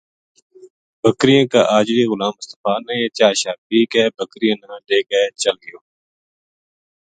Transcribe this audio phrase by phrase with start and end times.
[1.01, 3.79] بکریاں کا اجڑی غلام مصطفی نے چاہ شاہ پی
[4.17, 4.99] بکریاں نا لے
[5.41, 5.79] چل گیو